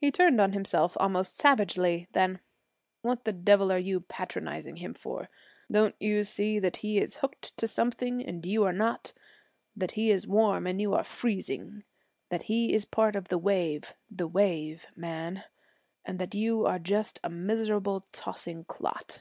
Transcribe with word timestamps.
He 0.00 0.10
turned 0.10 0.40
on 0.40 0.54
himself 0.54 0.96
almost 0.98 1.36
savagely. 1.36 2.08
Then, 2.14 2.40
'What 3.02 3.22
the 3.24 3.32
devil 3.32 3.70
are 3.70 3.78
you 3.78 4.00
patronizing 4.00 4.78
him 4.78 4.92
for? 4.92 5.28
Don't 5.70 5.94
you 6.00 6.24
see 6.24 6.58
that 6.58 6.78
he 6.78 6.98
is 6.98 7.18
hooked 7.18 7.56
to 7.58 7.68
something 7.68 8.26
and 8.26 8.44
you 8.44 8.64
are 8.64 8.72
not, 8.72 9.12
that 9.76 9.92
he 9.92 10.10
is 10.10 10.26
warm 10.26 10.66
and 10.66 10.80
you 10.80 10.94
are 10.94 11.04
freezing, 11.04 11.84
that 12.28 12.42
he 12.50 12.72
is 12.74 12.84
part 12.84 13.14
of 13.14 13.28
the 13.28 13.38
wave, 13.38 13.94
the 14.10 14.26
wave, 14.26 14.88
man, 14.96 15.44
and 16.04 16.18
that 16.18 16.34
you 16.34 16.66
are 16.66 16.80
just 16.80 17.20
a 17.22 17.30
miserable, 17.30 18.00
tossing 18.10 18.64
clot?' 18.64 19.20